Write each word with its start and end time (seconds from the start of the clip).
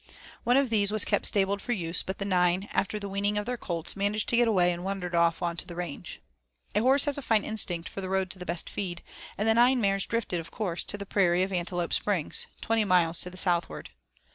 One 0.43 0.57
of 0.57 0.71
these 0.71 0.91
was 0.91 1.05
kept 1.05 1.27
stabled 1.27 1.61
for 1.61 1.73
use, 1.73 2.01
but 2.01 2.17
the 2.17 2.25
nine, 2.25 2.67
after 2.73 2.97
the 2.97 3.07
weaning 3.07 3.37
of 3.37 3.45
their 3.45 3.55
colts, 3.55 3.95
managed 3.95 4.29
to 4.29 4.35
get 4.35 4.47
away 4.47 4.71
and 4.73 4.83
wandered 4.83 5.13
off 5.13 5.43
on 5.43 5.55
the 5.63 5.75
range. 5.75 6.19
A 6.73 6.79
horse 6.81 7.05
has 7.05 7.19
a 7.19 7.21
fine 7.21 7.43
instinct 7.43 7.87
for 7.87 8.01
the 8.01 8.09
road 8.09 8.31
to 8.31 8.39
the 8.39 8.43
best 8.47 8.67
feed, 8.67 9.03
and 9.37 9.47
the 9.47 9.53
nine 9.53 9.79
mares 9.79 10.07
drifted, 10.07 10.39
of 10.39 10.49
course, 10.49 10.83
to 10.85 10.97
the 10.97 11.05
prairie 11.05 11.43
of 11.43 11.53
Antelope 11.53 11.93
Springs, 11.93 12.47
twenty 12.61 12.83
miles 12.83 13.19
to 13.21 13.29
the 13.29 13.37
southward. 13.37 13.91